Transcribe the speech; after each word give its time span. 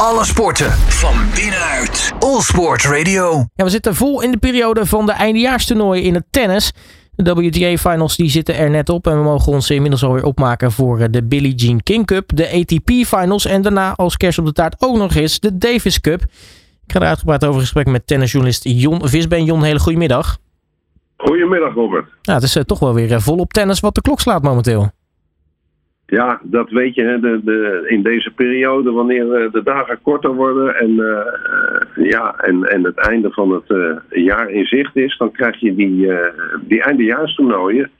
Alle 0.00 0.24
sporten 0.24 0.70
van 0.72 1.14
binnenuit. 1.34 2.12
All 2.18 2.40
Sport 2.40 2.84
Radio. 2.84 3.44
Ja, 3.54 3.64
we 3.64 3.70
zitten 3.70 3.94
vol 3.94 4.22
in 4.22 4.30
de 4.30 4.36
periode 4.36 4.86
van 4.86 5.06
de 5.06 5.12
eindejaarstoernooi 5.12 6.02
in 6.02 6.14
het 6.14 6.24
tennis. 6.30 6.72
De 7.14 7.34
WTA 7.34 7.76
Finals 7.76 8.16
die 8.16 8.30
zitten 8.30 8.56
er 8.56 8.70
net 8.70 8.88
op 8.88 9.06
en 9.06 9.16
we 9.16 9.22
mogen 9.22 9.52
ons 9.52 9.70
inmiddels 9.70 10.04
alweer 10.04 10.24
opmaken 10.24 10.72
voor 10.72 10.98
eh, 10.98 11.06
de 11.10 11.24
Billie 11.24 11.54
Jean 11.54 11.82
King 11.82 12.06
Cup, 12.06 12.30
de 12.34 12.50
ATP 12.50 12.90
Finals 13.06 13.44
en 13.44 13.62
daarna 13.62 13.94
als 13.94 14.16
kerst 14.16 14.38
op 14.38 14.44
de 14.44 14.52
taart 14.52 14.76
ook 14.78 14.96
nog 14.96 15.14
eens 15.14 15.40
de 15.40 15.58
Davis 15.58 16.00
Cup. 16.00 16.22
Ik 16.86 16.92
ga 16.92 17.00
er 17.00 17.06
uitgebreid 17.06 17.44
over 17.44 17.60
gesprek 17.60 17.86
met 17.86 18.06
tennisjournalist 18.06 18.64
Jon 18.64 19.08
Visbeen. 19.08 19.44
Jon, 19.44 19.62
hele 19.62 19.78
goede 19.78 19.98
middag. 19.98 20.38
Goedemiddag, 21.16 21.74
Robert. 21.74 22.08
Ja, 22.22 22.34
het 22.34 22.42
is 22.42 22.56
uh, 22.56 22.62
toch 22.62 22.78
wel 22.78 22.94
weer 22.94 23.10
uh, 23.10 23.18
volop 23.18 23.52
tennis 23.52 23.80
wat 23.80 23.94
de 23.94 24.00
klok 24.00 24.20
slaat 24.20 24.42
momenteel. 24.42 24.90
Ja, 26.06 26.40
dat 26.42 26.70
weet 26.70 26.94
je 26.94 27.02
hè, 27.02 27.20
de, 27.20 27.40
de, 27.44 27.84
in 27.86 28.02
deze 28.02 28.30
periode, 28.30 28.90
wanneer 28.90 29.24
uh, 29.24 29.52
de 29.52 29.62
dagen 29.62 29.98
korter 30.02 30.34
worden 30.34 30.76
en, 30.76 30.94
ja, 31.94 32.34
en, 32.38 32.64
en 32.64 32.84
het 32.84 32.96
einde 32.96 33.30
van 33.30 33.52
het 33.52 34.00
jaar 34.10 34.50
in 34.50 34.64
zicht 34.64 34.96
is, 34.96 35.16
dan 35.16 35.32
krijg 35.32 35.60
je 35.60 35.74
die, 35.74 36.10
die 36.60 36.82
eindejaarstoernooien. 36.82 37.90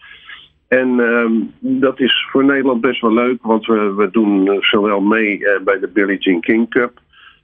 En 0.69 1.01
ehm, 1.01 1.33
dat 1.81 2.01
is 2.01 2.27
voor 2.31 2.45
Nederland 2.45 2.81
best 2.81 3.01
wel 3.01 3.13
leuk, 3.13 3.43
want 3.43 3.67
we, 3.67 3.95
we 3.95 4.11
doen 4.11 4.59
zowel 4.61 5.01
mee 5.01 5.39
bij 5.65 5.79
de 5.79 5.89
Billie 5.89 6.19
Jean 6.19 6.41
King 6.41 6.71
Cup, 6.71 6.93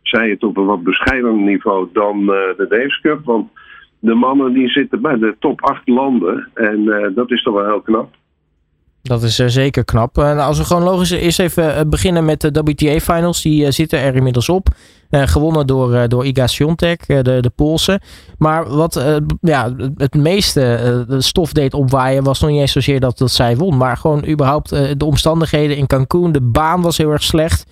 zij 0.02 0.30
het 0.30 0.42
op 0.42 0.56
een 0.56 0.66
wat 0.66 0.82
bescheidener 0.82 1.42
niveau 1.42 1.88
dan 1.92 2.26
de 2.26 2.66
Davis 2.68 3.00
Cup, 3.00 3.24
want 3.24 3.50
de 4.02 4.14
mannen 4.14 4.52
die 4.52 4.68
zitten 4.68 5.00
bij 5.00 5.18
de 5.18 5.34
top 5.38 5.62
8 5.62 5.88
landen. 5.88 6.48
En 6.54 6.80
uh, 6.80 7.06
dat 7.14 7.30
is 7.30 7.42
toch 7.42 7.54
wel 7.54 7.66
heel 7.66 7.80
knap. 7.80 8.14
Dat 9.02 9.22
is 9.22 9.40
uh, 9.40 9.46
zeker 9.46 9.84
knap. 9.84 10.18
Uh, 10.18 10.24
nou, 10.24 10.38
als 10.38 10.58
we 10.58 10.64
gewoon 10.64 10.82
logisch 10.82 11.10
eerst 11.10 11.38
even 11.38 11.90
beginnen 11.90 12.24
met 12.24 12.40
de 12.40 12.62
WTA 12.64 13.00
Finals. 13.00 13.42
Die 13.42 13.70
zitten 13.70 13.98
er 13.98 14.14
inmiddels 14.14 14.48
op. 14.48 14.68
gewonnen 15.10 15.66
door, 15.66 16.08
door 16.08 16.26
Iga 16.26 16.46
Swiatek, 16.46 17.06
de, 17.06 17.22
de 17.22 17.50
Poolse. 17.54 18.00
Maar 18.38 18.68
wat 18.68 19.20
ja, 19.40 19.74
het 19.96 20.14
meeste 20.14 21.04
stof 21.18 21.52
deed 21.52 21.74
opwaaien 21.74 22.24
was 22.24 22.40
nog 22.40 22.50
niet 22.50 22.60
eens 22.60 22.72
zozeer 22.72 23.00
dat, 23.00 23.18
dat 23.18 23.30
zij 23.30 23.56
won. 23.56 23.76
Maar 23.76 23.96
gewoon 23.96 24.26
überhaupt 24.26 24.68
de 24.98 25.04
omstandigheden 25.04 25.76
in 25.76 25.86
Cancun. 25.86 26.32
De 26.32 26.40
baan 26.40 26.82
was 26.82 26.96
heel 26.96 27.10
erg 27.10 27.22
slecht. 27.22 27.70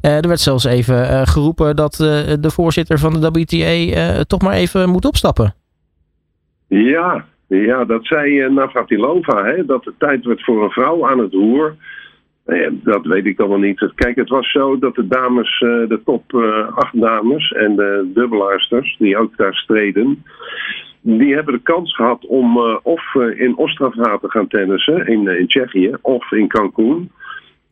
er 0.00 0.28
werd 0.28 0.40
zelfs 0.40 0.64
even 0.64 1.26
geroepen 1.28 1.76
dat 1.76 1.94
de 1.96 2.50
voorzitter 2.50 2.98
van 2.98 3.20
de 3.20 3.30
WTA 3.30 4.24
toch 4.24 4.42
maar 4.42 4.54
even 4.54 4.88
moet 4.88 5.04
opstappen. 5.04 5.54
Ja, 6.68 7.24
ja 7.46 7.84
dat 7.84 8.06
zei 8.06 8.44
uh, 8.44 8.50
Navratilova, 8.50 9.44
hè, 9.44 9.64
dat 9.64 9.84
het 9.84 9.98
tijd 9.98 10.24
werd 10.24 10.44
voor 10.44 10.64
een 10.64 10.70
vrouw 10.70 11.06
aan 11.08 11.18
het 11.18 11.32
roer. 11.32 11.74
Uh, 12.46 12.68
dat 12.70 13.06
weet 13.06 13.26
ik 13.26 13.40
allemaal 13.40 13.58
niet. 13.58 13.92
Kijk, 13.94 14.16
het 14.16 14.28
was 14.28 14.50
zo 14.50 14.78
dat 14.78 14.94
de 14.94 15.06
dames, 15.06 15.60
uh, 15.60 15.88
de 15.88 16.00
top 16.04 16.34
acht 16.74 17.00
dames 17.00 17.52
en 17.52 17.76
de 17.76 18.10
dubbelaarsters, 18.14 18.96
die 18.98 19.16
ook 19.16 19.36
daar 19.36 19.54
streden, 19.54 20.24
die 21.00 21.34
hebben 21.34 21.54
de 21.54 21.62
kans 21.62 21.94
gehad 21.94 22.26
om 22.26 22.58
of 22.82 23.14
in 23.14 23.56
Ostrava 23.56 24.18
te 24.18 24.30
gaan 24.30 24.48
tennissen, 24.48 25.06
in, 25.06 25.46
Tsjechië, 25.46 25.94
of 26.00 26.32
in 26.32 26.48
Cancun. 26.48 27.10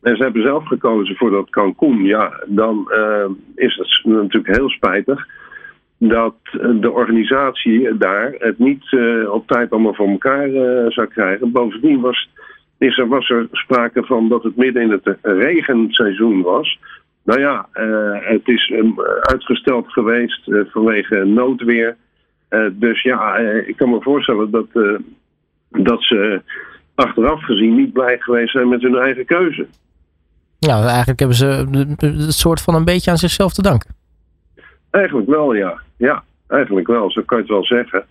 En 0.01 0.15
ze 0.15 0.23
hebben 0.23 0.41
zelf 0.41 0.67
gekozen 0.67 1.15
voor 1.15 1.31
dat 1.31 1.49
Cancun. 1.49 2.03
Ja, 2.03 2.43
dan 2.47 2.91
is 3.55 3.75
het 3.75 4.13
natuurlijk 4.13 4.57
heel 4.57 4.69
spijtig 4.69 5.27
dat 6.03 6.35
de 6.81 6.91
organisatie 6.91 7.97
daar 7.97 8.35
het 8.37 8.59
niet 8.59 8.91
uh, 8.91 9.31
op 9.31 9.47
tijd 9.47 9.71
allemaal 9.71 9.93
voor 9.93 10.07
elkaar 10.07 10.49
uh, 10.49 10.89
zou 10.89 11.07
krijgen. 11.07 11.51
Bovendien 11.51 12.01
was, 12.01 12.29
is 12.77 12.97
er, 12.97 13.07
was 13.07 13.29
er 13.29 13.47
sprake 13.51 14.03
van 14.03 14.29
dat 14.29 14.43
het 14.43 14.55
midden 14.55 14.81
in 14.81 14.91
het 14.91 15.17
regenseizoen 15.21 16.41
was. 16.41 16.79
Nou 17.23 17.39
ja, 17.39 17.67
het 18.21 18.47
is 18.47 18.73
uitgesteld 19.21 19.91
geweest 19.91 20.41
vanwege 20.45 21.23
noodweer. 21.25 21.97
dus 22.71 23.01
ja, 23.01 23.37
ik 23.37 23.75
kan 23.75 23.89
me 23.89 24.01
voorstellen 24.01 24.51
dat, 24.51 24.67
dat 25.69 26.03
ze 26.03 26.41
achteraf 26.95 27.43
gezien 27.43 27.75
niet 27.75 27.93
blij 27.93 28.17
geweest 28.19 28.51
zijn 28.51 28.69
met 28.69 28.81
hun 28.81 28.95
eigen 28.95 29.25
keuze. 29.25 29.67
Ja, 30.59 30.81
eigenlijk 30.87 31.19
hebben 31.19 31.37
ze 31.37 31.45
het 31.97 32.33
soort 32.33 32.61
van 32.61 32.75
een 32.75 32.85
beetje 32.85 33.11
aan 33.11 33.17
zichzelf 33.17 33.53
te 33.53 33.61
danken. 33.61 33.95
Eigenlijk 34.91 35.29
wel, 35.29 35.53
ja. 35.53 35.81
Ja, 36.01 36.23
eigenlijk 36.47 36.87
wel. 36.87 37.11
Zo 37.11 37.21
kan 37.21 37.37
je 37.37 37.43
het 37.43 37.51
wel 37.51 37.65
zeggen. 37.65 38.05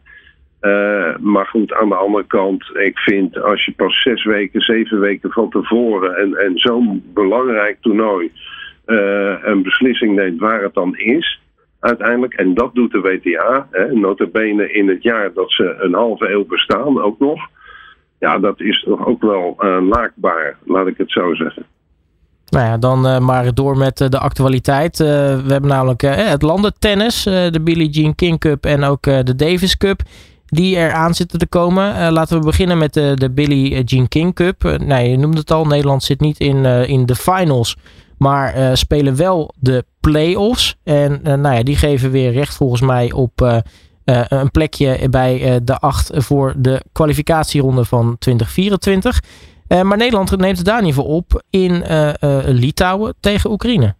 Uh, 0.61 1.17
maar 1.17 1.47
goed, 1.47 1.73
aan 1.73 1.89
de 1.89 1.95
andere 1.95 2.25
kant, 2.27 2.71
ik 2.77 2.99
vind 2.99 3.43
als 3.43 3.65
je 3.65 3.73
pas 3.73 4.03
zes 4.03 4.25
weken, 4.25 4.61
zeven 4.61 5.01
weken 5.01 5.31
van 5.31 5.51
tevoren 5.51 6.17
en, 6.17 6.37
en 6.37 6.59
zo'n 6.59 7.05
belangrijk 7.15 7.77
toernooi 7.81 8.33
uh, 8.87 9.34
een 9.43 9.62
beslissing 9.62 10.15
neemt 10.15 10.41
waar 10.41 10.62
het 10.62 10.75
dan 10.75 10.97
is, 10.97 11.41
uiteindelijk, 11.81 12.34
en 12.34 12.55
dat 12.55 12.75
doet 12.75 12.93
de 12.93 13.01
WTA, 13.01 13.69
hè, 13.71 13.93
notabene 13.93 14.72
in 14.72 14.89
het 14.89 15.03
jaar 15.03 15.33
dat 15.33 15.53
ze 15.53 15.77
een 15.78 15.95
halve 15.95 16.31
eeuw 16.31 16.45
bestaan 16.47 17.03
ook 17.03 17.19
nog, 17.19 17.49
ja, 18.19 18.39
dat 18.39 18.61
is 18.61 18.83
toch 18.83 19.07
ook 19.07 19.22
wel 19.22 19.57
uh, 19.59 19.78
laakbaar, 19.89 20.57
laat 20.65 20.87
ik 20.87 20.99
het 20.99 21.11
zo 21.11 21.34
zeggen. 21.34 21.65
Nou 22.50 22.66
ja, 22.66 22.78
dan 22.78 23.06
uh, 23.06 23.19
maar 23.19 23.55
door 23.55 23.77
met 23.77 24.00
uh, 24.00 24.09
de 24.09 24.19
actualiteit. 24.19 25.00
Uh, 25.00 25.06
we 25.06 25.53
hebben 25.53 25.71
namelijk 25.71 26.03
het 26.03 26.43
landentennis, 26.43 27.22
de 27.22 27.61
Billie 27.62 27.91
Jean 27.91 28.15
King 28.15 28.38
Cup 28.38 28.66
en 28.66 28.84
ook 28.84 29.03
de 29.03 29.37
Davis 29.37 29.77
Cup. 29.77 30.03
Die 30.47 30.77
er 30.77 30.93
aan 30.93 31.15
zitten 31.15 31.39
te 31.39 31.47
komen. 31.47 32.12
laten 32.12 32.39
we 32.39 32.44
beginnen 32.44 32.78
met 32.78 32.94
de 32.94 33.31
Billie 33.31 33.84
Jean 33.84 34.09
King 34.09 34.34
Cup. 34.34 34.78
nee, 34.78 35.10
je 35.10 35.16
noemde 35.16 35.39
het 35.39 35.50
al, 35.50 35.66
Nederland 35.66 36.03
zit 36.03 36.21
niet 36.21 36.39
in, 36.39 36.65
in 36.65 37.06
de 37.06 37.15
finals. 37.15 37.77
Maar 38.19 38.77
spelen 38.77 39.16
wel 39.16 39.55
de 39.59 39.84
play-offs. 40.00 40.77
En 40.84 41.21
nou 41.22 41.55
ja, 41.55 41.62
die 41.62 41.77
geven 41.77 42.10
weer 42.10 42.33
recht 42.33 42.55
volgens 42.55 42.81
mij 42.81 43.12
op 43.12 43.62
een 44.05 44.50
plekje 44.50 45.09
bij 45.09 45.60
de 45.62 45.78
acht 45.78 46.10
voor 46.15 46.55
de 46.56 46.83
kwalificatieronde 46.93 47.84
van 47.84 48.16
2024. 48.19 49.21
Uh, 49.73 49.83
maar 49.83 49.97
Nederland 49.97 50.37
neemt 50.37 50.57
het 50.57 50.67
daar 50.67 50.83
niet 50.83 50.95
voor 50.95 51.05
op 51.05 51.43
in 51.51 51.71
uh, 51.71 52.13
uh, 52.25 52.39
Litouwen 52.47 53.15
tegen 53.21 53.51
Oekraïne. 53.51 53.95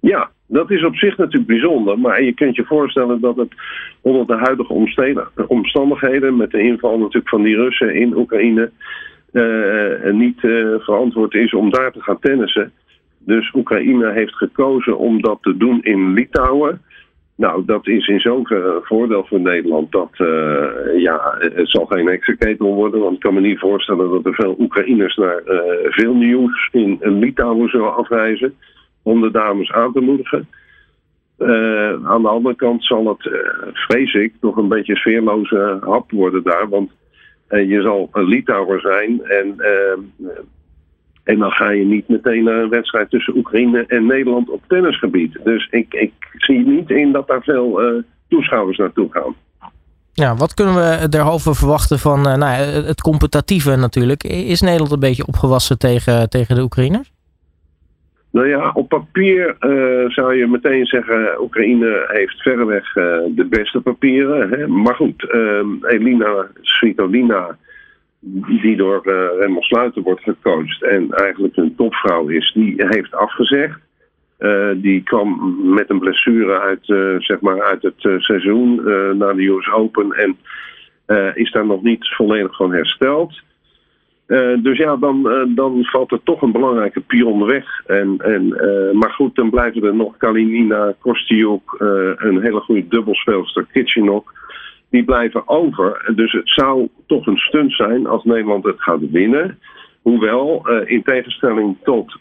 Ja, 0.00 0.30
dat 0.46 0.70
is 0.70 0.84
op 0.84 0.96
zich 0.96 1.16
natuurlijk 1.16 1.46
bijzonder. 1.46 1.98
Maar 1.98 2.22
je 2.22 2.32
kunt 2.32 2.56
je 2.56 2.64
voorstellen 2.64 3.20
dat 3.20 3.36
het 3.36 3.52
onder 4.00 4.26
de 4.26 4.36
huidige 4.36 4.72
omstandigheden, 5.46 6.36
met 6.36 6.50
de 6.50 6.62
inval 6.62 6.98
natuurlijk 6.98 7.28
van 7.28 7.42
die 7.42 7.56
Russen 7.56 7.94
in 7.94 8.16
Oekraïne, 8.16 8.70
niet 10.12 10.40
verantwoord 10.78 11.34
is 11.34 11.54
om 11.54 11.70
daar 11.70 11.92
te 11.92 12.02
gaan 12.02 12.18
tennissen. 12.18 12.72
Dus 13.18 13.52
Oekraïne 13.54 14.12
heeft 14.12 14.34
gekozen 14.34 14.98
om 14.98 15.22
dat 15.22 15.38
te 15.40 15.56
doen 15.56 15.82
in 15.82 16.12
Litouwen. 16.12 16.80
Nou, 17.36 17.62
dat 17.66 17.86
is 17.86 18.06
in 18.06 18.20
zoverre 18.20 18.80
voordeel 18.82 19.24
voor 19.24 19.40
Nederland. 19.40 19.92
Dat, 19.92 20.10
ja, 21.02 21.36
het 21.38 21.70
zal 21.70 21.86
geen 21.86 22.08
exeketel 22.08 22.74
worden. 22.74 23.00
Want 23.00 23.14
ik 23.14 23.20
kan 23.20 23.34
me 23.34 23.40
niet 23.40 23.58
voorstellen 23.58 24.10
dat 24.10 24.26
er 24.26 24.34
veel 24.34 24.56
Oekraïners 24.58 25.16
naar 25.16 25.42
uh, 25.46 25.60
veel 25.80 26.14
nieuws 26.14 26.68
in 26.72 26.98
Litouwen 27.00 27.68
zullen 27.68 27.96
afreizen. 27.96 28.54
Om 29.02 29.20
de 29.20 29.30
dames 29.30 29.72
aan 29.72 29.92
te 29.92 30.00
moedigen. 30.00 30.48
Uh, 31.38 32.06
aan 32.06 32.22
de 32.22 32.28
andere 32.28 32.54
kant 32.54 32.84
zal 32.84 33.08
het, 33.08 33.30
vrees 33.72 34.14
ik, 34.14 34.34
nog 34.40 34.56
een 34.56 34.68
beetje 34.68 34.96
sfeerloze 34.96 35.78
hap 35.80 36.10
worden 36.10 36.42
daar. 36.42 36.68
Want 36.68 36.90
je 37.48 37.80
zal 37.82 38.08
een 38.12 38.24
Litouwer 38.24 38.80
zijn 38.80 39.22
en 39.22 39.56
en 41.24 41.38
dan 41.38 41.50
ga 41.50 41.70
je 41.70 41.84
niet 41.84 42.08
meteen 42.08 42.44
naar 42.44 42.62
een 42.62 42.68
wedstrijd 42.68 43.10
tussen 43.10 43.36
Oekraïne 43.36 43.84
en 43.86 44.06
Nederland 44.06 44.50
op 44.50 44.62
tennisgebied. 44.66 45.38
Dus 45.44 45.68
ik, 45.70 45.94
ik 45.94 46.12
zie 46.36 46.66
niet 46.66 46.90
in 46.90 47.12
dat 47.12 47.26
daar 47.26 47.42
veel 47.42 47.94
uh, 47.94 48.02
toeschouwers 48.28 48.78
naartoe 48.78 49.08
gaan. 49.10 49.34
Ja, 50.14 50.34
wat 50.34 50.54
kunnen 50.54 50.74
we 50.74 51.08
derhalve 51.08 51.54
verwachten 51.54 51.98
van 51.98 52.18
uh, 52.18 52.34
nou, 52.34 52.54
het 52.62 53.00
competitieve 53.00 53.76
natuurlijk? 53.76 54.24
Is 54.24 54.60
Nederland 54.60 54.92
een 54.92 55.00
beetje 55.00 55.26
opgewassen 55.26 55.78
tegen, 55.78 56.28
tegen 56.30 56.54
de 56.54 56.62
Oekraïners? 56.62 57.12
Nou 58.30 58.48
ja, 58.48 58.70
op 58.74 58.88
papier 58.88 59.56
uh, 59.60 60.10
zou 60.10 60.34
je 60.34 60.46
meteen 60.46 60.86
zeggen... 60.86 61.40
Oekraïne 61.40 62.04
heeft 62.08 62.42
verreweg 62.42 62.92
de 63.34 63.46
beste 63.50 63.80
papieren. 63.80 64.50
Hè? 64.50 64.66
Maar 64.66 64.94
goed, 64.94 65.26
Elina 65.82 66.46
Svitolina 66.60 67.56
die 68.20 68.76
door 68.76 69.00
Remmel 69.38 69.62
Sluiter 69.62 70.02
wordt 70.02 70.22
gecoacht 70.22 70.82
en 70.82 71.10
eigenlijk 71.10 71.56
een 71.56 71.74
topvrouw 71.76 72.28
is, 72.28 72.52
die 72.54 72.74
heeft 72.76 73.14
afgezegd. 73.14 73.78
Uh, 74.42 74.70
die 74.76 75.02
kwam 75.02 75.56
met 75.74 75.90
een 75.90 75.98
blessure 75.98 76.60
uit, 76.60 76.88
uh, 76.88 77.20
zeg 77.20 77.40
maar 77.40 77.62
uit 77.62 77.82
het 77.82 78.22
seizoen 78.22 78.74
naar 79.18 79.34
de 79.36 79.46
US 79.46 79.70
Open 79.72 80.12
en 80.12 80.36
is 81.34 81.50
daar 81.50 81.66
nog 81.66 81.82
niet 81.82 82.08
volledig 82.08 82.56
van 82.56 82.72
hersteld. 82.72 83.40
dus 84.62 84.78
ja, 84.78 84.96
dan, 84.96 85.22
dan 85.54 85.84
valt 85.84 86.12
er 86.12 86.22
toch 86.22 86.42
een 86.42 86.52
belangrijke 86.52 87.00
pion 87.00 87.44
weg. 87.44 87.82
En, 87.86 88.14
en, 88.18 88.48
maar 88.98 89.10
goed, 89.10 89.34
dan 89.34 89.50
blijven 89.50 89.84
er 89.84 89.94
nog 89.94 90.16
Kalinina, 90.16 90.94
Kostiuk, 90.98 91.74
een 92.16 92.42
hele 92.42 92.60
goede 92.60 92.88
dubbelspeelster, 92.88 93.66
Kitchenok 93.72 94.32
die 94.92 95.04
blijven 95.04 95.48
over. 95.48 96.12
Dus 96.14 96.32
het 96.32 96.48
zou 96.50 96.88
toch 97.06 97.26
een 97.26 97.36
stunt 97.36 97.72
zijn 97.72 98.06
als 98.06 98.24
Nederland 98.24 98.64
het 98.64 98.82
gaat 98.82 99.10
winnen. 99.10 99.58
Hoewel, 100.02 100.68
in 100.68 101.02
tegenstelling 101.02 101.76
tot 101.82 102.18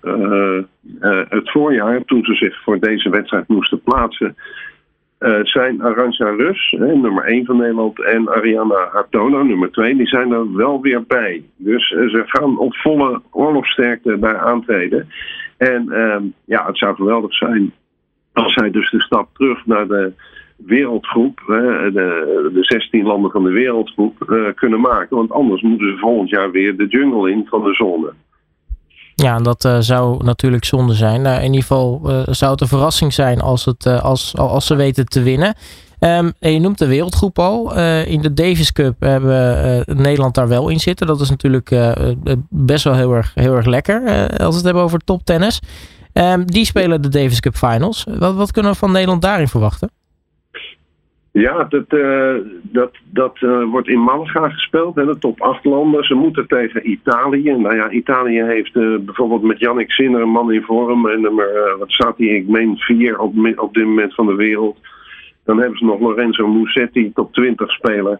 het 1.30 1.52
voorjaar, 1.52 2.06
toen 2.06 2.24
ze 2.24 2.34
zich 2.34 2.64
voor 2.64 2.80
deze 2.80 3.10
wedstrijd 3.10 3.48
moesten 3.48 3.82
plaatsen, 3.82 4.36
zijn 5.44 5.82
Arantxa 5.82 6.30
Rus, 6.30 6.76
nummer 6.78 7.24
1 7.24 7.46
van 7.46 7.58
Nederland, 7.58 8.04
en 8.04 8.30
Ariana 8.30 8.90
Hartono, 8.92 9.44
nummer 9.44 9.72
2, 9.72 9.96
die 9.96 10.08
zijn 10.08 10.32
er 10.32 10.56
wel 10.56 10.82
weer 10.82 11.04
bij. 11.04 11.44
Dus 11.58 11.88
ze 11.88 12.24
gaan 12.26 12.58
op 12.58 12.76
volle 12.76 13.22
oorlogssterkte 13.32 14.20
daar 14.20 14.38
aantreden. 14.38 15.10
En 15.58 15.92
ehm, 15.92 16.24
ja, 16.46 16.66
het 16.66 16.78
zou 16.78 16.96
geweldig 16.96 17.34
zijn 17.34 17.74
als 18.34 18.54
zij 18.54 18.72
dus 18.72 18.92
de 18.92 19.02
stap 19.02 19.30
terug 19.34 19.66
naar 19.66 19.88
de 19.88 20.14
wereldgroep, 20.66 21.42
de, 21.48 22.50
de 22.54 22.64
16 22.64 23.04
landen 23.04 23.32
van 23.32 23.44
de 23.44 23.52
wereldgroep, 23.52 24.26
uh, 24.30 24.54
kunnen 24.56 24.82
maken. 24.82 25.18
Want 25.18 25.32
anders 25.32 25.62
moeten 25.62 25.88
ze 25.88 25.98
volgend 25.98 26.30
jaar 26.30 26.52
weer 26.52 26.78
de 26.78 26.88
jungle 26.88 27.32
in 27.32 27.48
van 27.50 27.64
de 27.64 27.74
zone. 27.74 28.14
Ja, 29.16 29.36
en 29.36 29.44
dat 29.44 29.66
uh, 29.66 29.78
zou 29.80 30.24
natuurlijk 30.24 30.66
zonde 30.66 30.94
zijn. 30.94 31.22
Nou, 31.22 31.38
in 31.38 31.46
ieder 31.46 31.62
geval 31.62 32.02
uh, 32.06 32.22
zou 32.26 32.52
het 32.52 32.62
een 32.62 32.68
verrassing 32.68 33.14
zijn 33.14 33.40
als, 33.40 33.66
het, 33.66 33.86
als, 33.86 34.38
als 34.38 34.66
ze 34.66 34.76
weten 34.76 35.06
te 35.06 35.24
winnen. 35.24 35.56
Um, 36.00 36.34
je 36.40 36.60
noemt 36.60 36.78
de 36.78 36.88
wereldgroep 36.88 37.40
al. 37.40 37.78
in 38.06 38.22
de 38.22 38.34
Davis 38.34 38.72
Cup 38.72 38.96
hebben 39.00 39.84
Nederland 39.86 40.36
daar 40.36 40.48
wel 40.48 40.70
in 40.70 40.80
zitten. 40.80 41.08
Dat 41.08 41.22
is 41.22 41.30
natuurlijk 41.30 41.76
best 42.50 42.84
wel 42.84 42.94
heel 42.94 43.14
erg, 43.14 43.32
heel 43.36 43.56
erg 43.56 43.66
lekker 43.66 44.02
als 44.30 44.50
we 44.50 44.56
het 44.56 44.64
hebben 44.64 44.84
over 44.84 45.00
toptennis. 45.00 45.62
Um, 46.14 46.46
die 46.46 46.66
spelen 46.66 47.02
de 47.02 47.10
Davis 47.10 47.40
Cup 47.40 47.56
Finals. 47.56 48.06
Wat, 48.18 48.36
wat 48.36 48.52
kunnen 48.52 48.72
we 48.72 48.78
van 48.78 48.92
Nederland 48.92 49.22
daarin 49.22 49.48
verwachten? 49.48 49.92
Ja, 51.34 51.64
dat, 51.64 51.86
uh, 51.90 52.36
dat, 52.62 52.92
dat 53.04 53.38
uh, 53.42 53.64
wordt 53.64 53.88
in 53.88 54.04
Malaga 54.04 54.50
gespeeld, 54.50 54.96
hè, 54.96 55.06
de 55.06 55.18
top 55.18 55.42
8 55.42 55.66
landen. 55.66 56.04
Ze 56.04 56.14
moeten 56.14 56.48
tegen 56.48 56.90
Italië. 56.90 57.56
Nou 57.58 57.76
ja, 57.76 57.90
Italië 57.90 58.44
heeft 58.44 58.76
uh, 58.76 59.00
bijvoorbeeld 59.00 59.42
met 59.42 59.60
Yannick 59.60 59.92
Sinner 59.92 60.22
een 60.22 60.30
man 60.30 60.52
in 60.52 60.62
vorm. 60.62 61.10
En 61.10 61.22
nummer, 61.22 61.76
wat 61.80 61.92
staat 61.92 62.18
hij? 62.18 62.28
Ik 62.28 62.48
meen 62.48 62.78
4 62.78 63.20
op, 63.20 63.34
op 63.56 63.74
dit 63.74 63.86
moment 63.86 64.14
van 64.14 64.26
de 64.26 64.36
wereld. 64.36 64.78
Dan 65.46 65.60
hebben 65.60 65.78
ze 65.78 65.86
nog 65.86 66.00
Lorenzo 66.00 66.48
Musetti, 66.48 67.12
top 67.14 67.34
20 67.34 67.72
speler. 67.72 68.20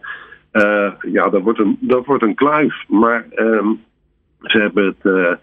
ja, 1.12 1.30
dat 1.30 1.42
wordt, 1.42 1.60
een, 1.60 1.78
dat 1.80 2.06
wordt 2.06 2.24
een 2.24 2.36
kluif. 2.36 2.84
Maar 2.88 3.26
um, 3.36 3.82
ze 4.42 4.58
hebben 4.60 4.86
het 4.86 5.40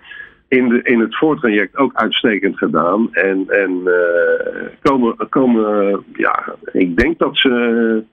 in, 0.49 0.83
in 0.85 1.00
het 1.00 1.17
voortraject 1.17 1.77
ook 1.77 1.95
uitstekend 1.95 2.59
gedaan. 2.59 3.15
En, 3.15 3.45
en 3.49 3.81
uh, 3.85 4.69
komen, 4.83 5.29
komen, 5.29 6.05
ja, 6.12 6.55
ik 6.73 6.97
denk 6.97 7.19
dat 7.19 7.37
ze 7.37 8.05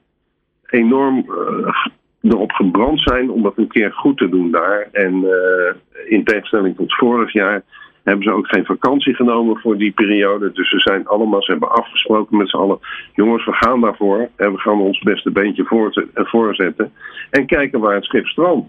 enorm 0.66 1.26
uh, 1.30 1.76
erop 2.22 2.52
gebrand 2.52 3.02
zijn 3.02 3.30
om 3.30 3.42
dat 3.42 3.58
een 3.58 3.68
keer 3.68 3.92
goed 3.92 4.18
te 4.18 4.30
doen 4.30 4.52
daar. 4.52 4.88
En 4.92 5.14
uh, 5.16 5.74
in 6.06 6.24
tegenstelling 6.24 6.76
tot 6.76 6.96
vorig 6.96 7.34
jaar 7.34 7.64
hebben 8.04 8.24
ze 8.24 8.32
ook 8.32 8.48
geen 8.48 8.66
vakantie 8.66 9.16
genomen 9.16 9.58
voor 9.58 9.78
die 9.78 9.92
periode. 9.92 10.52
Dus 10.52 10.70
ze 10.70 10.80
zijn 10.80 11.08
allemaal, 11.08 11.44
ze 11.44 11.52
hebben 11.52 11.72
afgesproken 11.72 12.38
met 12.38 12.50
z'n 12.50 12.58
allen. 12.58 12.80
Jongens, 13.14 13.46
we 13.46 13.54
gaan 13.54 13.82
daarvoor 13.82 14.30
en 14.36 14.52
we 14.52 14.58
gaan 14.58 14.80
ons 14.80 15.00
beste 15.00 15.32
beentje 15.32 15.66
voorzetten. 16.14 16.92
En 17.30 17.46
kijken 17.46 17.80
waar 17.80 17.96
het 17.96 18.04
schip 18.04 18.26
strandt. 18.26 18.68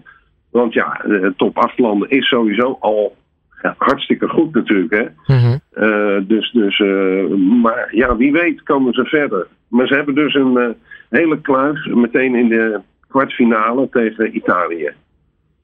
Want 0.51 0.73
ja, 0.73 1.01
de 1.03 1.33
top 1.37 1.57
8 1.57 1.79
landen 1.79 2.09
is 2.09 2.27
sowieso 2.27 2.77
al 2.79 3.15
ja, 3.61 3.75
hartstikke 3.77 4.27
goed 4.27 4.53
natuurlijk. 4.53 4.91
Hè? 4.91 5.35
Mm 5.35 5.61
dus, 6.27 6.51
dus, 6.51 6.79
uh, 6.79 7.35
maar 7.61 7.87
ja, 7.91 8.15
wie 8.15 8.31
weet 8.31 8.63
komen 8.63 8.93
ze 8.93 9.05
verder. 9.05 9.47
Maar 9.67 9.87
ze 9.87 9.95
hebben 9.95 10.15
dus 10.15 10.33
een 10.33 10.53
uh, 10.57 10.67
hele 11.09 11.41
kluis 11.41 11.85
meteen 11.85 12.35
in 12.35 12.49
de 12.49 12.79
kwartfinale 13.07 13.87
tegen 13.91 14.35
Italië. 14.35 14.91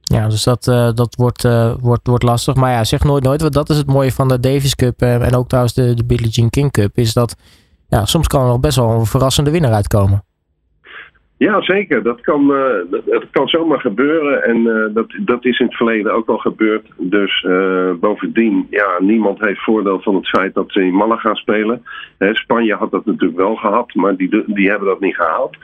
Ja, 0.01 0.27
dus 0.27 0.43
dat, 0.43 0.63
dat 0.95 1.15
wordt, 1.15 1.43
wordt, 1.81 2.07
wordt 2.07 2.23
lastig. 2.23 2.55
Maar 2.55 2.71
ja, 2.71 2.83
zeg 2.83 3.03
nooit 3.03 3.23
nooit. 3.23 3.41
Want 3.41 3.53
dat 3.53 3.69
is 3.69 3.77
het 3.77 3.87
mooie 3.87 4.11
van 4.11 4.27
de 4.27 4.39
Davis 4.39 4.75
Cup 4.75 5.01
en 5.01 5.35
ook 5.35 5.47
trouwens 5.47 5.73
de, 5.73 5.93
de 5.93 6.05
Billie 6.05 6.29
Jean 6.29 6.49
King 6.49 6.71
Cup. 6.71 6.97
Is 6.97 7.13
dat 7.13 7.35
ja, 7.87 8.05
soms 8.05 8.27
kan 8.27 8.41
er 8.41 8.47
nog 8.47 8.59
best 8.59 8.75
wel 8.75 8.89
een 8.89 9.05
verrassende 9.05 9.51
winnaar 9.51 9.73
uitkomen. 9.73 10.23
Ja, 11.43 11.61
zeker. 11.61 12.03
Dat 12.03 12.21
kan, 12.21 12.51
uh, 12.51 13.01
dat, 13.05 13.23
kan 13.31 13.47
zomaar 13.47 13.79
gebeuren. 13.79 14.43
En 14.43 14.57
uh, 14.57 14.85
dat, 14.93 15.05
dat 15.19 15.45
is 15.45 15.59
in 15.59 15.65
het 15.65 15.75
verleden 15.75 16.13
ook 16.13 16.29
al 16.29 16.37
gebeurd. 16.37 16.87
Dus 16.97 17.45
uh, 17.47 17.91
bovendien, 17.93 18.67
ja, 18.69 18.97
niemand 18.99 19.39
heeft 19.39 19.63
voordeel 19.63 20.01
van 20.01 20.15
het 20.15 20.27
feit 20.27 20.53
dat 20.53 20.71
ze 20.71 20.85
in 20.85 20.95
Malaga 20.95 21.33
spelen. 21.33 21.83
Spanje 22.19 22.75
had 22.75 22.91
dat 22.91 23.05
natuurlijk 23.05 23.39
wel 23.39 23.55
gehad, 23.55 23.93
maar 23.93 24.15
die, 24.15 24.43
die 24.45 24.69
hebben 24.69 24.87
dat 24.87 24.99
niet 24.99 25.15
gehaald. 25.15 25.57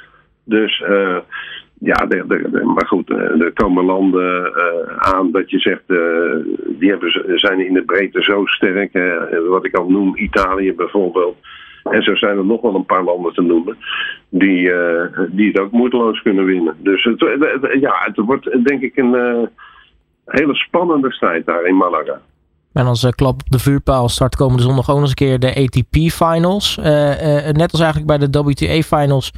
Dus 0.43 0.83
ja, 1.79 2.07
maar 2.63 2.87
goed, 2.87 3.09
er 3.09 3.51
komen 3.53 3.85
landen 3.85 4.53
aan 4.97 5.31
dat 5.31 5.49
je 5.49 5.59
zegt, 5.59 5.83
die 6.79 6.89
hebben, 6.89 7.39
zijn 7.39 7.65
in 7.65 7.73
de 7.73 7.83
breedte 7.83 8.23
zo 8.23 8.45
sterk. 8.45 8.91
wat 9.47 9.65
ik 9.65 9.75
al 9.75 9.89
noem, 9.89 10.15
Italië 10.15 10.73
bijvoorbeeld. 10.73 11.37
En 11.83 12.03
zo 12.03 12.15
zijn 12.15 12.37
er 12.37 12.45
nog 12.45 12.61
wel 12.61 12.75
een 12.75 12.85
paar 12.85 13.03
landen 13.03 13.33
te 13.33 13.41
noemen 13.41 13.77
die, 14.29 14.59
uh, 14.59 15.01
die 15.29 15.47
het 15.47 15.59
ook 15.59 15.71
moeiteloos 15.71 16.21
kunnen 16.21 16.45
winnen. 16.45 16.75
Dus 16.77 17.03
het, 17.03 17.19
ja, 17.79 17.93
het 17.99 18.17
wordt 18.17 18.65
denk 18.65 18.81
ik 18.81 18.97
een 18.97 19.13
uh, 19.13 19.47
hele 20.25 20.55
spannende 20.55 21.11
strijd 21.11 21.45
daar 21.45 21.65
in 21.65 21.75
Malaga. 21.75 22.21
En 22.73 22.85
als 22.85 23.03
uh, 23.03 23.11
klap 23.11 23.33
op 23.33 23.49
de 23.49 23.59
vuurpaal 23.59 24.09
start 24.09 24.35
komende 24.35 24.63
zondag 24.63 24.89
ook 24.89 24.99
nog 24.99 25.01
eens 25.01 25.09
een 25.09 25.15
keer 25.15 25.39
de 25.39 25.55
ATP 25.55 26.11
Finals. 26.11 26.75
net 27.51 27.71
als 27.71 27.81
eigenlijk 27.81 28.05
bij 28.05 28.17
de 28.17 28.43
WTA 28.43 28.97
Finals 28.97 29.33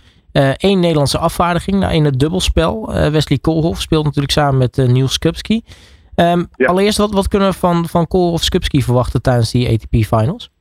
één 0.57 0.79
Nederlandse 0.79 1.17
afvaardiging 1.17 1.79
nou, 1.79 1.93
in 1.93 2.05
het 2.05 2.19
dubbelspel. 2.19 2.93
Wesley 3.11 3.38
Koolhof 3.38 3.81
speelt 3.81 4.03
natuurlijk 4.03 4.33
samen 4.33 4.57
met 4.57 4.77
Niels 4.88 5.13
Skupski. 5.13 5.61
Um, 6.15 6.47
ja. 6.55 6.67
Allereerst, 6.67 6.97
wat, 6.97 7.11
wat 7.11 7.27
kunnen 7.27 7.49
we 7.49 7.57
van, 7.57 7.88
van 7.88 8.07
Koolhof 8.07 8.43
Skupski 8.43 8.81
verwachten 8.81 9.21
tijdens 9.21 9.51
die 9.51 9.69
ATP 9.69 10.05
Finals? 10.05 10.51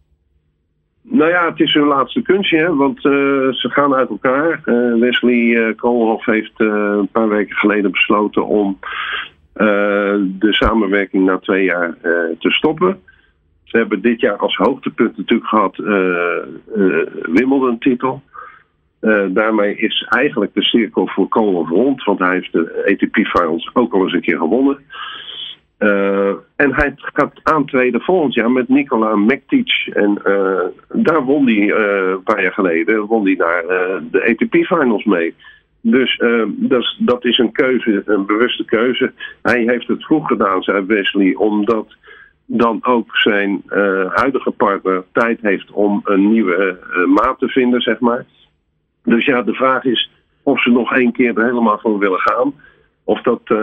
Nou 1.13 1.31
ja, 1.31 1.49
het 1.49 1.61
is 1.61 1.75
hun 1.75 1.87
laatste 1.87 2.23
kunstje, 2.23 2.75
want 2.77 2.97
uh, 2.97 3.13
ze 3.53 3.71
gaan 3.71 3.95
uit 3.95 4.09
elkaar. 4.09 4.61
Uh, 4.65 5.01
Wesley 5.01 5.37
uh, 5.37 5.77
Koolhof 5.77 6.25
heeft 6.25 6.53
een 6.57 7.09
paar 7.13 7.29
weken 7.29 7.57
geleden 7.57 7.91
besloten 7.91 8.47
om 8.47 8.79
de 10.39 10.53
samenwerking 10.53 11.25
na 11.25 11.39
twee 11.39 11.65
jaar 11.65 11.95
te 12.39 12.51
stoppen. 12.51 13.01
Ze 13.65 13.77
hebben 13.77 14.01
dit 14.01 14.21
jaar 14.21 14.37
als 14.37 14.57
hoogtepunt 14.57 15.17
natuurlijk 15.17 15.49
gehad 15.49 15.77
Wimbledon-titel. 17.23 18.23
daarmee 19.29 19.77
is 19.77 20.07
eigenlijk 20.09 20.55
de 20.55 20.63
cirkel 20.63 21.07
voor 21.07 21.29
Koolhof 21.29 21.69
rond, 21.69 22.05
want 22.05 22.19
hij 22.19 22.33
heeft 22.33 22.53
de 22.53 22.85
ATP 22.93 23.15
Finals 23.15 23.71
ook 23.73 23.95
al 23.95 24.03
eens 24.03 24.13
een 24.13 24.21
keer 24.21 24.39
gewonnen. 24.39 24.79
En 26.61 26.75
hij 26.75 26.93
gaat 26.97 27.41
aantreden 27.43 28.01
volgend 28.01 28.35
jaar 28.35 28.51
met 28.51 28.69
Nikola 28.69 29.17
Mektic. 29.17 29.91
En 29.93 30.19
uh, 30.27 30.61
daar 30.89 31.25
won 31.25 31.45
hij 31.45 31.55
uh, 31.55 32.11
een 32.11 32.23
paar 32.23 32.43
jaar 32.43 32.53
geleden 32.53 33.07
won 33.07 33.25
hij 33.25 33.37
daar 33.37 33.63
de 34.11 34.25
ATP 34.29 34.55
Finals 34.55 35.05
mee. 35.05 35.35
Dus 35.81 36.23
dat, 36.47 36.79
is, 36.81 36.97
dat 36.99 37.25
is 37.25 37.39
een 37.39 37.53
keuze, 37.53 38.03
een 38.05 38.27
bewuste 38.27 38.65
keuze. 38.65 39.13
Hij 39.43 39.63
heeft 39.67 39.87
het 39.87 40.05
vroeg 40.05 40.27
gedaan, 40.27 40.63
zei 40.63 40.85
Wesley, 40.87 41.35
omdat 41.35 41.97
dan 42.47 42.79
ook 42.83 43.17
zijn 43.17 43.63
huidige 44.15 44.51
partner 44.51 45.05
tijd 45.13 45.39
heeft 45.41 45.71
om 45.71 46.01
een 46.05 46.31
nieuwe 46.31 46.79
maat 47.07 47.39
te 47.39 47.49
vinden, 47.49 47.81
zeg 47.81 47.99
maar. 47.99 48.25
Dus 49.05 49.25
ja, 49.25 49.43
de 49.43 49.55
vraag 49.55 49.85
is 49.85 50.11
of 50.43 50.63
ze 50.63 50.71
nog 50.71 50.95
één 50.95 51.13
keer 51.13 51.39
er 51.39 51.45
helemaal 51.45 51.79
van 51.79 51.99
willen 51.99 52.21
gaan. 52.21 52.53
Of 53.05 53.23
dat, 53.23 53.41
uh, 53.45 53.59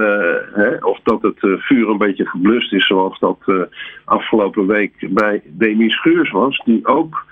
hè, 0.53 0.75
of 0.75 0.99
dat 1.03 1.21
het 1.21 1.43
uh, 1.43 1.57
vuur 1.57 1.89
een 1.89 1.97
beetje 1.97 2.25
geblust 2.25 2.73
is, 2.73 2.87
zoals 2.87 3.19
dat 3.19 3.39
uh, 3.45 3.61
afgelopen 4.05 4.67
week 4.67 5.07
bij 5.09 5.41
Demi 5.45 5.89
Schuurs 5.89 6.31
was, 6.31 6.61
die 6.65 6.85
ook 6.85 7.25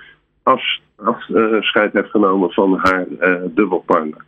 afscheid 0.44 1.94
heeft 1.94 2.10
genomen 2.10 2.52
van 2.52 2.80
haar 2.82 3.06
dubbelpartner. 3.50 4.26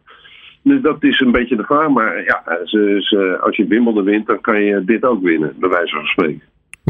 Dus 0.62 0.82
dat 0.82 1.04
is 1.04 1.20
een 1.20 1.32
beetje 1.32 1.56
de 1.56 1.64
vraag, 1.64 1.90
maar 1.90 2.24
ja, 2.24 2.44
ze, 2.64 2.98
ze, 3.00 3.38
als 3.42 3.56
je 3.56 3.68
Wimbledon 3.68 4.04
wint, 4.04 4.28
dan 4.28 4.42
kan 4.42 4.62
je 4.62 4.84
dit 4.84 5.04
ook 5.04 5.22
winnen, 5.24 5.56
bij 5.60 5.70
wijze 5.70 5.96
van 5.96 6.06
spreken. 6.06 6.42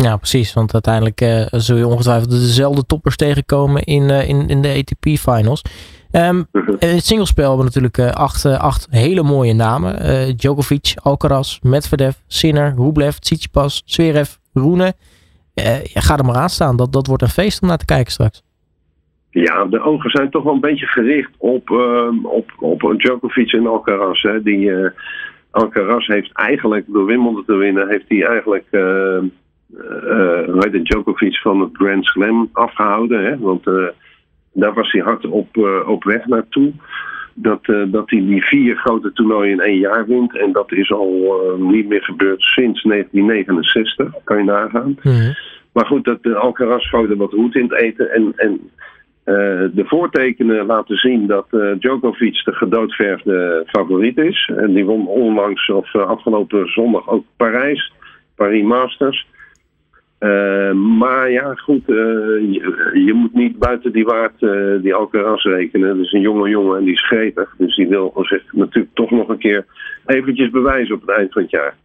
Ja, 0.03 0.17
precies. 0.17 0.53
Want 0.53 0.73
uiteindelijk 0.73 1.49
zul 1.51 1.77
je 1.77 1.87
ongetwijfeld 1.87 2.29
dezelfde 2.29 2.85
toppers 2.85 3.15
tegenkomen 3.15 3.83
in, 3.83 4.09
in, 4.09 4.47
in 4.47 4.61
de 4.61 4.83
ATP-finals. 4.83 5.61
Um, 6.11 6.47
in 6.79 6.87
het 6.87 7.05
singlespel 7.05 7.47
hebben 7.47 7.65
we 7.65 7.79
natuurlijk 7.79 7.97
uh, 7.97 8.09
acht, 8.23 8.45
uh, 8.45 8.59
acht 8.59 8.87
hele 8.89 9.23
mooie 9.23 9.53
namen. 9.53 9.95
Uh, 10.01 10.33
Djokovic, 10.35 10.93
Alcaraz, 11.03 11.59
Medvedev, 11.59 12.15
Sinner, 12.27 12.73
Rublev, 12.75 13.15
Tsitsipas, 13.15 13.81
Zverev, 13.85 14.29
Roene. 14.53 14.93
Ja, 15.53 16.01
ga 16.01 16.17
er 16.17 16.25
maar 16.25 16.35
aan 16.35 16.49
staan. 16.49 16.77
Dat, 16.77 16.93
dat 16.93 17.07
wordt 17.07 17.23
een 17.23 17.29
feest 17.29 17.61
om 17.61 17.67
naar 17.67 17.77
te 17.77 17.85
kijken 17.85 18.11
straks. 18.11 18.43
Ja, 19.29 19.65
de 19.65 19.81
ogen 19.81 20.09
zijn 20.09 20.29
toch 20.29 20.43
wel 20.43 20.53
een 20.53 20.59
beetje 20.59 20.85
gericht 20.85 21.31
op, 21.37 21.69
ehm, 21.69 22.25
op, 22.25 22.51
op 22.59 22.93
Djokovic 22.97 23.51
en 23.51 23.67
Alcaraz. 23.67 24.21
Hè. 24.21 24.41
Die, 24.41 24.71
Alcaraz 25.51 26.07
heeft 26.07 26.31
eigenlijk, 26.33 26.85
door 26.87 27.05
Wimbledon 27.05 27.45
te 27.45 27.55
winnen, 27.55 27.87
heeft 27.87 28.05
hij 28.07 28.25
eigenlijk 28.25 28.65
uh, 28.71 29.17
uh, 29.75 30.83
Djokovic 30.83 31.37
van 31.37 31.61
het 31.61 31.69
Grand 31.73 32.05
Slam 32.05 32.49
afgehouden. 32.51 33.25
Hè? 33.25 33.37
Want 33.37 33.63
daar 34.53 34.73
was 34.73 34.91
hij 34.91 35.01
hard 35.01 35.25
op, 35.25 35.57
uh, 35.57 35.89
op 35.89 36.03
weg 36.03 36.25
naartoe. 36.25 36.71
dat, 37.33 37.65
dat 37.65 38.09
hij 38.09 38.19
die 38.19 38.45
vier 38.45 38.75
grote 38.75 39.11
toernooien 39.13 39.51
in 39.51 39.59
één 39.59 39.79
jaar 39.79 40.05
wint. 40.05 40.37
En 40.37 40.51
dat 40.51 40.71
is 40.71 40.91
al 40.91 41.55
niet 41.57 41.87
meer 41.87 42.03
gebeurd 42.03 42.41
sinds 42.41 42.83
1969, 42.83 44.13
kan 44.23 44.37
je 44.37 44.43
nagaan. 44.43 44.97
Mhm. 45.03 45.33
Maar 45.73 45.85
goed, 45.85 46.05
dat 46.05 46.23
de 46.23 46.35
Alcaraz 46.35 46.89
gooide 46.89 47.15
wat 47.15 47.33
roet 47.33 47.55
in 47.55 47.63
het 47.63 47.81
eten. 47.81 48.11
En, 48.11 48.33
en 48.35 48.69
de 49.73 49.83
voortekenen 49.85 50.65
laten 50.65 50.97
zien 50.97 51.27
dat 51.27 51.47
Djokovic 51.79 52.41
de 52.43 52.53
gedoodverfde 52.53 53.63
favoriet 53.67 54.17
is. 54.17 54.51
En 54.55 54.73
die 54.73 54.85
won 54.85 55.07
onlangs, 55.07 55.69
of 55.69 55.95
afgelopen 55.95 56.67
zondag, 56.67 57.07
ook 57.07 57.25
Parijs. 57.35 57.91
Paris 58.37 58.63
Masters. 58.63 59.27
Uh, 60.19 60.71
maar 60.71 61.31
ja, 61.31 61.53
goed, 61.53 61.89
uh, 61.89 61.95
je, 62.51 62.91
je, 63.05 63.13
moet 63.13 63.33
niet 63.33 63.59
buiten 63.59 63.91
die 63.91 64.05
waard 64.05 64.41
uh, 64.41 64.81
die 64.81 64.93
Alcaraz 64.93 65.43
rekenen. 65.43 65.95
Dat 65.95 66.05
is 66.05 66.11
een 66.11 66.21
jonge 66.21 66.49
jongen 66.49 66.77
en 66.77 66.83
die 66.83 66.93
is 66.93 67.07
gretig. 67.07 67.55
Dus 67.57 67.75
die 67.75 67.87
wil 67.87 68.11
zich 68.15 68.53
natuurlijk 68.53 68.93
toch 68.93 69.11
nog 69.11 69.29
een 69.29 69.37
keer 69.37 69.65
eventjes 70.05 70.49
bewijzen 70.49 70.95
op 70.95 71.01
het 71.01 71.17
eind 71.17 71.33
van 71.33 71.41
het 71.41 71.51
jaar. 71.51 71.75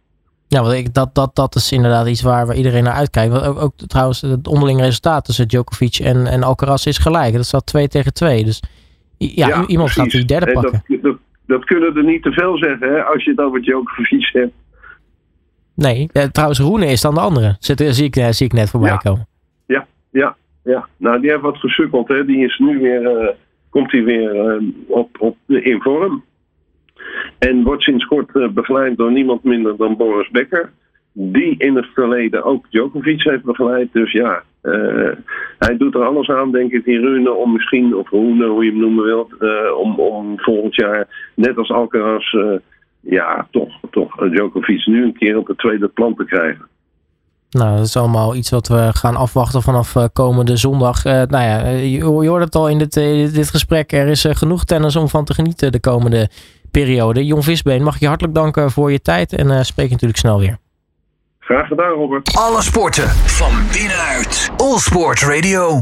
Ja, 0.47 0.61
want 0.61 0.73
ik, 0.73 0.93
dat, 0.93 1.15
dat, 1.15 1.35
dat 1.35 1.55
is 1.55 1.71
inderdaad 1.71 2.07
iets 2.07 2.21
waar, 2.21 2.45
waar 2.45 2.55
iedereen 2.55 2.83
naar 2.83 2.93
uitkijkt. 2.93 3.47
Ook, 3.47 3.61
ook 3.61 3.73
trouwens, 3.87 4.21
het 4.21 4.47
onderling 4.47 4.79
resultaat 4.79 5.25
tussen 5.25 5.47
Djokovic 5.47 5.95
en, 5.95 6.25
en 6.25 6.43
Alcaraz 6.43 6.85
is 6.85 6.97
gelijk. 6.97 7.33
Dat 7.33 7.45
staat 7.45 7.65
2 7.65 7.87
tegen 7.87 8.13
2. 8.13 8.43
Dus 8.43 8.61
ja, 9.17 9.47
ja 9.47 9.67
iemand 9.67 9.93
precies. 9.93 9.95
gaat 9.95 10.11
die 10.11 10.25
derde 10.25 10.51
pakken. 10.51 10.83
Dat, 10.87 11.01
dat, 11.01 11.17
dat, 11.45 11.65
kunnen 11.65 11.95
er 11.95 12.03
niet 12.03 12.23
te 12.23 12.31
veel 12.31 12.57
zeggen 12.57 12.89
hè, 12.89 13.03
als 13.03 13.23
je 13.23 13.29
het 13.29 13.39
over 13.39 13.61
Djokovic 13.61 14.29
hebt. 14.31 14.53
Nee, 15.75 16.09
ja, 16.11 16.27
trouwens 16.27 16.59
Roene 16.59 16.85
is 16.85 17.01
dan 17.01 17.13
de 17.13 17.19
andere. 17.19 17.55
Zit, 17.59 17.79
zie, 17.95 18.05
ik, 18.05 18.33
zie 18.33 18.45
ik 18.45 18.53
net 18.53 18.69
voorbij 18.69 18.89
ja. 18.89 18.97
komen. 18.97 19.27
Ja, 19.65 19.85
ja, 20.11 20.35
ja. 20.63 20.87
Nou, 20.97 21.21
die 21.21 21.29
heeft 21.29 21.41
wat 21.41 21.57
gesukkeld. 21.57 22.07
Hè. 22.07 22.25
Die 22.25 22.45
is 22.45 22.57
nu 22.57 22.79
weer, 22.79 23.01
uh, 23.01 23.29
komt 23.69 23.91
hij 23.91 24.03
weer 24.03 24.35
uh, 24.35 24.69
op, 24.87 25.09
op, 25.19 25.37
in 25.47 25.81
vorm. 25.81 26.23
En 27.39 27.63
wordt 27.63 27.83
sinds 27.83 28.05
kort 28.05 28.35
uh, 28.35 28.49
begeleid 28.49 28.97
door 28.97 29.11
niemand 29.11 29.43
minder 29.43 29.77
dan 29.77 29.97
Boris 29.97 30.29
Becker. 30.29 30.71
Die 31.11 31.55
in 31.57 31.75
het 31.75 31.85
verleden 31.93 32.43
ook 32.43 32.65
Djokovic 32.69 33.23
heeft 33.23 33.43
begeleid. 33.43 33.89
Dus 33.91 34.11
ja, 34.11 34.43
hij 35.57 35.77
doet 35.77 35.95
er 35.95 36.03
alles 36.03 36.29
aan, 36.29 36.51
denk 36.51 36.71
ik, 36.71 36.85
die 36.85 36.99
Rune, 36.99 37.33
om 37.33 37.51
misschien, 37.53 37.95
of 37.95 38.09
Roene, 38.09 38.47
hoe 38.47 38.63
je 38.63 38.71
hem 38.71 38.79
noemen 38.79 39.03
wilt, 39.03 39.33
om, 39.77 39.99
om 39.99 40.39
volgend 40.39 40.75
jaar, 40.75 41.31
net 41.35 41.57
als 41.57 41.71
Alcaraz 41.71 42.35
ja, 43.03 43.47
toch, 43.51 43.79
toch 43.91 44.15
Djokovic 44.15 44.85
nu 44.85 45.03
een 45.03 45.17
keer 45.17 45.37
op 45.37 45.47
het 45.47 45.57
tweede 45.57 45.87
plan 45.87 46.15
te 46.15 46.25
krijgen. 46.25 46.67
Nou, 47.49 47.75
dat 47.77 47.85
is 47.85 47.97
allemaal 47.97 48.35
iets 48.35 48.49
wat 48.49 48.67
we 48.67 48.89
gaan 48.93 49.15
afwachten 49.15 49.61
vanaf 49.61 49.95
uh, 49.95 50.03
komende 50.13 50.57
zondag. 50.57 51.05
Uh, 51.05 51.13
nou 51.13 51.43
ja, 51.43 51.67
je, 51.67 51.89
je 51.97 52.03
hoort 52.03 52.43
het 52.43 52.55
al 52.55 52.69
in 52.69 52.77
dit, 52.77 52.95
uh, 52.95 53.33
dit 53.33 53.49
gesprek. 53.49 53.91
Er 53.91 54.07
is 54.07 54.25
genoeg 54.29 54.65
tennis 54.65 54.95
om 54.95 55.07
van 55.07 55.25
te 55.25 55.33
genieten 55.33 55.71
de 55.71 55.79
komende 55.79 56.29
periode. 56.71 57.25
Jon 57.25 57.43
Visbeen, 57.43 57.83
mag 57.83 57.95
ik 57.95 58.01
je 58.01 58.07
hartelijk 58.07 58.35
danken 58.35 58.71
voor 58.71 58.91
je 58.91 59.01
tijd 59.01 59.33
en 59.33 59.65
spreek 59.65 59.89
natuurlijk 59.89 60.19
snel 60.19 60.39
weer. 60.39 60.57
Graag 61.39 61.67
gedaan, 61.67 61.91
Robert. 61.91 62.37
Alle 62.37 62.61
sporten 62.61 63.09
van 63.09 63.51
binnenuit. 63.71 64.51
All 64.57 64.77
Sport 64.77 65.21
Radio. 65.21 65.81